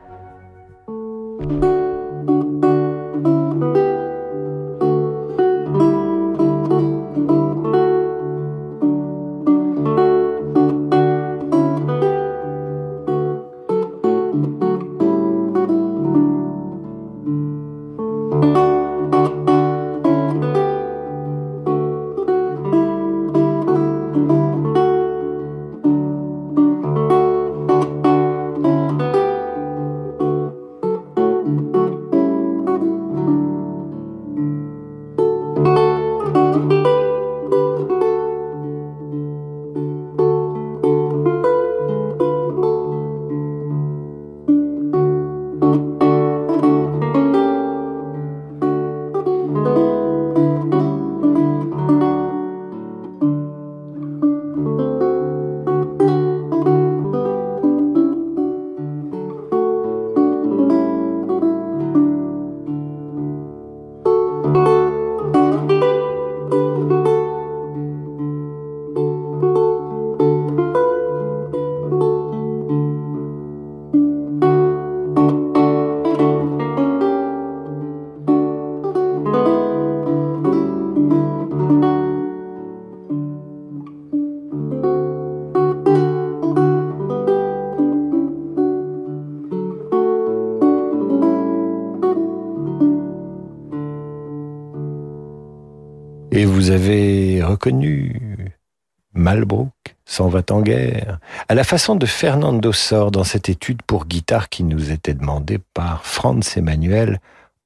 En 100.51 100.61
guerre, 100.61 101.19
à 101.49 101.55
la 101.55 101.65
façon 101.65 101.95
de 101.95 102.07
Fernando 102.07 102.73
Sor 102.73 103.11
dans 103.11 103.25
cette 103.25 103.49
étude 103.49 103.83
pour 103.83 104.07
guitare 104.07 104.49
qui 104.49 104.65
nous 104.65 104.91
était 104.91 105.15
demandée 105.15 105.61
par 105.75 106.05
Franz 106.05 106.59
Emmanuel 106.59 107.21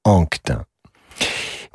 Anquetin. 0.05 0.65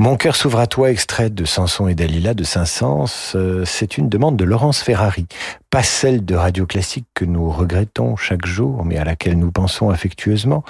Mon 0.01 0.15
cœur 0.15 0.35
s'ouvre 0.35 0.57
à 0.57 0.65
toi, 0.65 0.89
extrait 0.89 1.29
de 1.29 1.45
Samson 1.45 1.87
et 1.87 1.93
Dalila 1.93 2.33
de 2.33 2.43
Saint-Saëns, 2.43 3.33
euh, 3.35 3.65
c'est 3.65 3.99
une 3.99 4.09
demande 4.09 4.35
de 4.35 4.43
Laurence 4.43 4.81
Ferrari, 4.81 5.27
pas 5.69 5.83
celle 5.83 6.25
de 6.25 6.33
Radio 6.33 6.65
Classique 6.65 7.05
que 7.13 7.23
nous 7.23 7.51
regrettons 7.51 8.15
chaque 8.15 8.47
jour, 8.47 8.83
mais 8.83 8.97
à 8.97 9.03
laquelle 9.03 9.37
nous 9.37 9.51
pensons 9.51 9.91
affectueusement, 9.91 10.63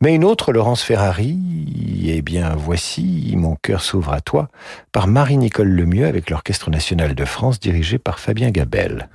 mais 0.00 0.14
une 0.14 0.24
autre 0.24 0.52
Laurence 0.52 0.82
Ferrari, 0.82 1.38
eh 2.06 2.22
bien 2.22 2.54
voici 2.56 3.34
Mon 3.36 3.56
cœur 3.56 3.82
s'ouvre 3.82 4.14
à 4.14 4.22
toi, 4.22 4.48
par 4.90 5.06
Marie-Nicole 5.06 5.68
Lemieux 5.68 6.06
avec 6.06 6.30
l'Orchestre 6.30 6.70
national 6.70 7.14
de 7.14 7.24
France 7.26 7.60
dirigé 7.60 7.98
par 7.98 8.18
Fabien 8.18 8.50
Gabel. 8.50 9.10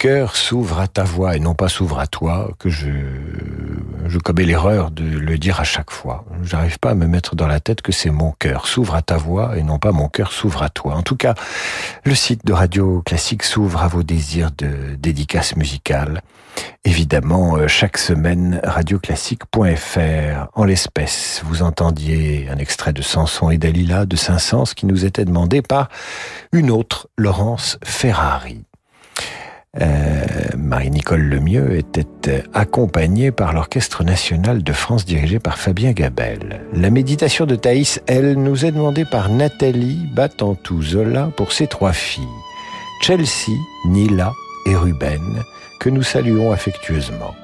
Cœur 0.00 0.34
s'ouvre 0.34 0.80
à 0.80 0.88
ta 0.88 1.04
voix 1.04 1.36
et 1.36 1.40
non 1.40 1.54
pas 1.54 1.68
s'ouvre 1.68 1.98
à 1.98 2.06
toi, 2.06 2.48
que 2.58 2.70
je, 2.70 2.88
je 4.06 4.18
commets 4.18 4.44
l'erreur 4.44 4.90
de 4.90 5.04
le 5.04 5.36
dire 5.36 5.60
à 5.60 5.64
chaque 5.64 5.90
fois. 5.90 6.24
J'arrive 6.42 6.78
pas 6.78 6.92
à 6.92 6.94
me 6.94 7.06
mettre 7.06 7.36
dans 7.36 7.46
la 7.46 7.60
tête 7.60 7.82
que 7.82 7.92
c'est 7.92 8.08
mon 8.08 8.32
cœur 8.32 8.66
s'ouvre 8.66 8.94
à 8.94 9.02
ta 9.02 9.18
voix 9.18 9.58
et 9.58 9.62
non 9.62 9.78
pas 9.78 9.92
mon 9.92 10.08
cœur 10.08 10.32
s'ouvre 10.32 10.62
à 10.62 10.70
toi. 10.70 10.94
En 10.94 11.02
tout 11.02 11.16
cas, 11.16 11.34
le 12.04 12.14
site 12.14 12.46
de 12.46 12.54
Radio 12.54 13.02
Classique 13.02 13.42
s'ouvre 13.42 13.82
à 13.82 13.88
vos 13.88 14.02
désirs 14.02 14.52
de 14.56 14.94
dédicace 14.98 15.54
musicale. 15.54 16.22
Évidemment, 16.86 17.58
euh, 17.58 17.68
chaque 17.68 17.98
semaine, 17.98 18.58
radioclassique.fr. 18.64 20.48
En 20.54 20.64
l'espèce, 20.64 21.42
vous 21.44 21.60
entendiez 21.60 22.48
un 22.50 22.56
extrait 22.56 22.94
de 22.94 23.02
Samson 23.02 23.50
et 23.50 23.58
Dalila 23.58 24.06
de 24.06 24.16
Saint-Saëns 24.16 24.72
qui 24.74 24.86
nous 24.86 25.04
était 25.04 25.26
demandé 25.26 25.60
par 25.60 25.90
une 26.52 26.70
autre, 26.70 27.10
Laurence 27.18 27.78
Ferrari. 27.84 28.64
Euh, 29.78 30.24
Marie-Nicole 30.58 31.22
Lemieux 31.22 31.76
était 31.76 32.04
euh, 32.26 32.42
accompagnée 32.54 33.30
par 33.30 33.52
l'Orchestre 33.52 34.02
national 34.02 34.64
de 34.64 34.72
France 34.72 35.04
dirigé 35.04 35.38
par 35.38 35.58
Fabien 35.58 35.92
Gabel. 35.92 36.62
La 36.74 36.90
méditation 36.90 37.46
de 37.46 37.54
Thaïs, 37.54 38.02
elle, 38.08 38.34
nous 38.34 38.66
est 38.66 38.72
demandée 38.72 39.04
par 39.04 39.28
Nathalie 39.28 40.08
Batantou 40.16 40.82
Zola 40.82 41.30
pour 41.36 41.52
ses 41.52 41.68
trois 41.68 41.92
filles, 41.92 42.24
Chelsea, 43.02 43.52
Nila 43.86 44.32
et 44.66 44.74
Ruben, 44.74 45.44
que 45.78 45.88
nous 45.88 46.02
saluons 46.02 46.50
affectueusement. 46.50 47.36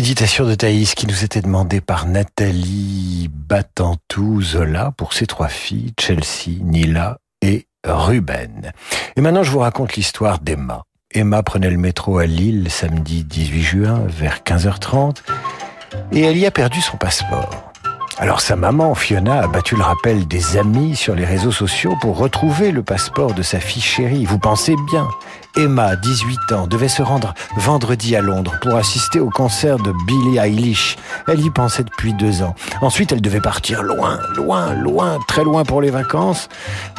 Méditation 0.00 0.46
de 0.46 0.54
Thaïs 0.54 0.94
qui 0.94 1.06
nous 1.06 1.24
était 1.24 1.42
demandée 1.42 1.82
par 1.82 2.06
Nathalie 2.06 3.28
Batantou 3.30 4.40
Zola 4.40 4.94
pour 4.96 5.12
ses 5.12 5.26
trois 5.26 5.48
filles, 5.48 5.92
Chelsea, 6.00 6.56
Nila 6.62 7.18
et 7.42 7.66
Ruben. 7.84 8.72
Et 9.16 9.20
maintenant, 9.20 9.42
je 9.42 9.50
vous 9.50 9.58
raconte 9.58 9.96
l'histoire 9.96 10.38
d'Emma. 10.38 10.84
Emma 11.12 11.42
prenait 11.42 11.68
le 11.68 11.76
métro 11.76 12.16
à 12.16 12.24
Lille 12.24 12.70
samedi 12.70 13.24
18 13.24 13.62
juin 13.62 14.00
vers 14.08 14.38
15h30 14.38 15.16
et 16.12 16.22
elle 16.22 16.38
y 16.38 16.46
a 16.46 16.50
perdu 16.50 16.80
son 16.80 16.96
passeport. 16.96 17.70
Alors 18.16 18.40
sa 18.40 18.56
maman, 18.56 18.94
Fiona, 18.94 19.42
a 19.42 19.48
battu 19.48 19.76
le 19.76 19.82
rappel 19.82 20.26
des 20.26 20.56
amis 20.56 20.96
sur 20.96 21.14
les 21.14 21.26
réseaux 21.26 21.52
sociaux 21.52 21.94
pour 22.00 22.16
retrouver 22.16 22.70
le 22.70 22.82
passeport 22.82 23.34
de 23.34 23.42
sa 23.42 23.60
fille 23.60 23.82
chérie. 23.82 24.24
Vous 24.24 24.38
pensez 24.38 24.76
bien. 24.90 25.06
Emma, 25.56 25.96
18 25.96 26.52
ans, 26.52 26.66
devait 26.66 26.88
se 26.88 27.02
rendre 27.02 27.34
vendredi 27.56 28.14
à 28.14 28.20
Londres 28.20 28.54
pour 28.60 28.76
assister 28.76 29.20
au 29.20 29.30
concert 29.30 29.78
de 29.78 29.92
Billie 30.06 30.38
Eilish. 30.38 30.96
Elle 31.26 31.44
y 31.44 31.50
pensait 31.50 31.84
depuis 31.84 32.14
deux 32.14 32.42
ans. 32.42 32.54
Ensuite, 32.80 33.12
elle 33.12 33.20
devait 33.20 33.40
partir 33.40 33.82
loin, 33.82 34.20
loin, 34.36 34.74
loin, 34.74 35.18
très 35.26 35.44
loin 35.44 35.64
pour 35.64 35.80
les 35.80 35.90
vacances. 35.90 36.48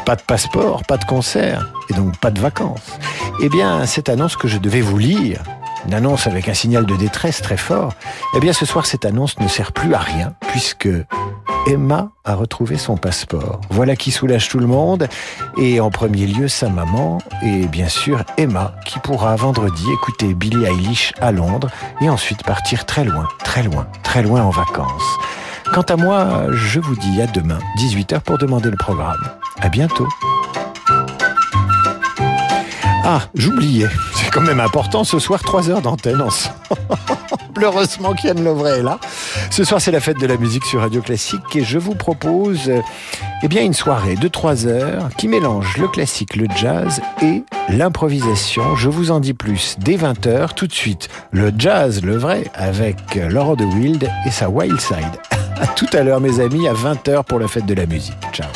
Pas 0.06 0.16
de 0.16 0.22
passeport, 0.22 0.84
pas 0.84 0.98
de 0.98 1.06
concert, 1.06 1.70
et 1.90 1.94
donc 1.94 2.18
pas 2.18 2.32
de 2.32 2.40
vacances. 2.40 2.98
Eh 3.42 3.50
bien, 3.50 3.86
cette 3.86 4.10
annonce 4.10 4.36
que 4.36 4.48
je 4.48 4.58
devais 4.58 4.82
vous 4.82 4.98
lire, 4.98 5.42
une 5.86 5.94
annonce 5.94 6.28
avec 6.28 6.48
un 6.50 6.54
signal 6.54 6.86
de 6.86 6.96
détresse 6.96 7.42
très 7.42 7.58
fort, 7.58 7.94
eh 8.36 8.40
bien 8.40 8.54
ce 8.54 8.66
soir 8.66 8.86
cette 8.86 9.06
annonce 9.06 9.40
ne 9.40 9.48
sert 9.48 9.72
plus 9.72 9.94
à 9.94 10.00
rien 10.00 10.34
puisque 10.52 10.90
Emma 11.68 12.12
a 12.26 12.36
retrouvé 12.36 12.78
son 12.78 12.98
passeport. 12.98 13.62
Voilà 13.70 13.96
qui 13.96 14.12
soulage 14.12 14.50
tout 14.50 14.60
le 14.60 14.66
monde 14.66 15.08
et 15.58 15.80
en 15.80 15.92
premier 15.92 16.26
lieu 16.26 16.48
sa 16.48 16.70
maman 16.70 17.20
et 17.44 17.68
bien 17.68 17.88
sûr 17.88 18.24
Emma 18.38 18.74
qui 18.86 19.00
pourra 19.00 19.36
vendredi 19.36 19.86
écouter 19.94 20.34
Billie 20.34 20.66
Eilish 20.66 21.14
à 21.22 21.32
Londres 21.32 21.70
et 22.02 22.10
ensuite 22.10 22.44
partir 22.44 22.86
très 22.86 23.04
loin, 23.04 23.28
très 23.44 23.64
loin, 23.64 23.88
très 24.04 24.24
loin 24.24 24.42
en 24.42 24.50
vacances. 24.50 25.18
Quant 25.74 25.84
à 25.84 25.96
moi, 25.96 26.48
je 26.52 26.80
vous 26.80 26.96
dis 26.96 27.22
à 27.22 27.28
demain, 27.28 27.60
18h 27.78 28.22
pour 28.22 28.38
demander 28.38 28.70
le 28.70 28.78
programme. 28.78 29.22
À 29.60 29.70
bientôt. 29.70 30.08
Ah, 33.04 33.22
j'oubliais. 33.36 33.88
Quand 34.32 34.42
même 34.42 34.60
important. 34.62 35.04
Ce 35.04 35.20
soir, 35.20 35.42
3 35.42 35.70
heures 35.70 35.82
d'antenne 35.82 36.22
ensemble. 36.22 36.56
Heureusement 37.62 38.14
qu'Yann 38.14 38.44
Lovray 38.44 38.80
est 38.80 38.84
là. 38.84 38.98
Ce 39.50 39.64
soir, 39.64 39.82
c'est 39.82 39.92
la 39.92 40.00
fête 40.00 40.20
de 40.20 40.26
la 40.26 40.38
musique 40.38 40.66
sur 40.66 40.80
Radio 40.80 41.02
Classique 41.02 41.56
et 41.56 41.64
je 41.64 41.78
vous 41.78 41.94
propose 41.96 42.72
eh 43.44 43.48
bien, 43.48 43.62
une 43.62 43.74
soirée 43.74 44.16
de 44.16 44.28
3 44.28 44.68
heures 44.68 45.10
qui 45.18 45.28
mélange 45.28 45.78
le 45.78 45.88
classique, 45.88 46.36
le 46.36 46.48
jazz 46.56 47.02
et 47.22 47.44
l'improvisation. 47.70 48.76
Je 48.76 48.90
vous 48.90 49.12
en 49.12 49.20
dis 49.20 49.34
plus 49.34 49.76
dès 49.80 49.96
20 49.96 50.26
heures. 50.28 50.54
Tout 50.56 50.68
de 50.68 50.74
suite, 50.74 51.10
le 51.32 51.52
jazz, 51.56 52.02
le 52.02 52.18
vrai, 52.18 52.46
avec 52.56 53.16
Laurent 53.16 53.56
de 53.56 53.66
Wild 53.66 54.10
et 54.26 54.32
sa 54.32 54.50
Wild 54.50 54.80
Side. 54.80 54.98
À 55.62 55.68
tout 55.68 55.86
à 55.94 56.02
l'heure, 56.02 56.20
mes 56.20 56.40
amis, 56.40 56.68
à 56.68 56.74
20 56.74 57.08
heures 57.08 57.24
pour 57.24 57.38
la 57.38 57.48
fête 57.48 57.68
de 57.68 57.76
la 57.76 57.86
musique. 57.86 58.16
Ciao. 58.34 58.48